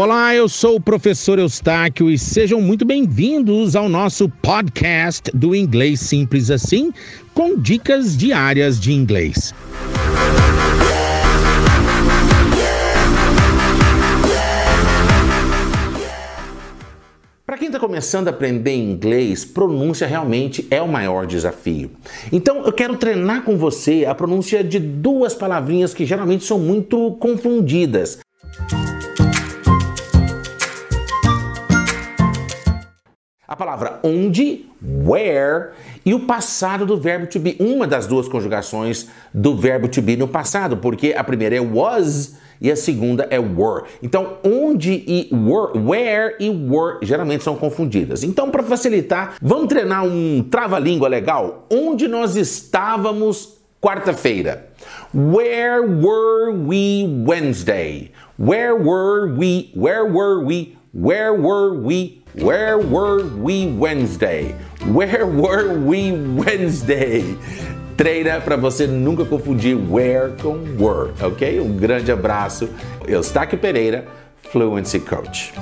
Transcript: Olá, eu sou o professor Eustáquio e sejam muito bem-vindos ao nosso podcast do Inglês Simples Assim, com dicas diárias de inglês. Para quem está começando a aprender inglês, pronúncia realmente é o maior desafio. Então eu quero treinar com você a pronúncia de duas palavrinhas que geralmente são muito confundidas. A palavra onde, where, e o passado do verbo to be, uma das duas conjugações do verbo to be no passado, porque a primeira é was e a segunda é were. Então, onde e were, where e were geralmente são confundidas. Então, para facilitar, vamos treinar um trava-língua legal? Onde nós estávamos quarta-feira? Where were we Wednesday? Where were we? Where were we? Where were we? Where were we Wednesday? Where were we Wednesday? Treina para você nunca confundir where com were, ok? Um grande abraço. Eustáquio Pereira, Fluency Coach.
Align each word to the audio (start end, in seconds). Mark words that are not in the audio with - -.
Olá, 0.00 0.32
eu 0.32 0.48
sou 0.48 0.76
o 0.76 0.80
professor 0.80 1.40
Eustáquio 1.40 2.08
e 2.08 2.16
sejam 2.16 2.60
muito 2.60 2.84
bem-vindos 2.84 3.74
ao 3.74 3.88
nosso 3.88 4.28
podcast 4.28 5.28
do 5.34 5.56
Inglês 5.56 5.98
Simples 5.98 6.52
Assim, 6.52 6.92
com 7.34 7.58
dicas 7.58 8.16
diárias 8.16 8.78
de 8.78 8.92
inglês. 8.92 9.52
Para 17.44 17.58
quem 17.58 17.66
está 17.66 17.80
começando 17.80 18.28
a 18.28 18.30
aprender 18.30 18.76
inglês, 18.76 19.44
pronúncia 19.44 20.06
realmente 20.06 20.64
é 20.70 20.80
o 20.80 20.86
maior 20.86 21.26
desafio. 21.26 21.90
Então 22.30 22.64
eu 22.64 22.72
quero 22.72 22.96
treinar 22.96 23.42
com 23.42 23.58
você 23.58 24.04
a 24.06 24.14
pronúncia 24.14 24.62
de 24.62 24.78
duas 24.78 25.34
palavrinhas 25.34 25.92
que 25.92 26.06
geralmente 26.06 26.44
são 26.44 26.60
muito 26.60 27.16
confundidas. 27.18 28.20
A 33.48 33.56
palavra 33.56 33.98
onde, 34.02 34.66
where, 34.82 35.70
e 36.04 36.12
o 36.12 36.20
passado 36.20 36.84
do 36.84 37.00
verbo 37.00 37.26
to 37.26 37.40
be, 37.40 37.56
uma 37.58 37.86
das 37.86 38.06
duas 38.06 38.28
conjugações 38.28 39.08
do 39.32 39.56
verbo 39.56 39.88
to 39.88 40.02
be 40.02 40.18
no 40.18 40.28
passado, 40.28 40.76
porque 40.76 41.14
a 41.16 41.24
primeira 41.24 41.56
é 41.56 41.60
was 41.60 42.36
e 42.60 42.70
a 42.70 42.76
segunda 42.76 43.26
é 43.30 43.38
were. 43.38 43.84
Então, 44.02 44.36
onde 44.44 44.92
e 45.06 45.30
were, 45.32 45.78
where 45.78 46.36
e 46.38 46.50
were 46.50 46.98
geralmente 47.02 47.42
são 47.42 47.56
confundidas. 47.56 48.22
Então, 48.22 48.50
para 48.50 48.62
facilitar, 48.62 49.36
vamos 49.40 49.68
treinar 49.68 50.04
um 50.04 50.42
trava-língua 50.42 51.08
legal? 51.08 51.66
Onde 51.70 52.06
nós 52.06 52.36
estávamos 52.36 53.56
quarta-feira? 53.80 54.68
Where 55.14 55.80
were 55.80 56.52
we 56.52 57.06
Wednesday? 57.26 58.10
Where 58.38 58.74
were 58.74 59.32
we? 59.32 59.72
Where 59.74 60.04
were 60.04 60.44
we? 60.44 60.77
Where 60.92 61.34
were 61.34 61.74
we? 61.74 62.22
Where 62.34 62.78
were 62.78 63.22
we 63.22 63.66
Wednesday? 63.66 64.52
Where 64.86 65.26
were 65.26 65.74
we 65.74 66.12
Wednesday? 66.12 67.36
Treina 67.96 68.40
para 68.40 68.56
você 68.56 68.86
nunca 68.86 69.24
confundir 69.26 69.76
where 69.76 70.30
com 70.40 70.58
were, 70.78 71.12
ok? 71.20 71.60
Um 71.60 71.76
grande 71.76 72.10
abraço. 72.10 72.70
Eustáquio 73.06 73.58
Pereira, 73.58 74.06
Fluency 74.50 75.00
Coach. 75.00 75.52